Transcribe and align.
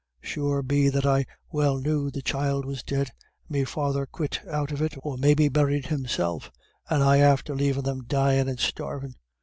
Sure 0.23 0.63
be 0.63 0.89
that 0.89 1.05
I 1.05 1.27
well 1.51 1.77
knew 1.79 2.09
the 2.09 2.23
child 2.23 2.65
was 2.65 2.81
dead, 2.81 3.11
and 3.41 3.49
me 3.51 3.63
father 3.63 4.07
quit 4.07 4.39
out 4.47 4.71
of 4.71 4.81
it, 4.81 4.95
or 5.03 5.15
maybe 5.15 5.47
buried 5.47 5.85
himself, 5.85 6.51
and 6.89 7.03
I 7.03 7.17
after 7.19 7.55
lavin' 7.55 7.83
them 7.83 8.05
dyin' 8.05 8.49
and 8.49 8.59
starvin'. 8.59 9.13